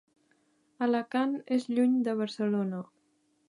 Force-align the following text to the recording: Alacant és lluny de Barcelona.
Alacant 0.85 1.37
és 1.57 1.69
lluny 1.75 1.95
de 2.09 2.19
Barcelona. 2.23 2.85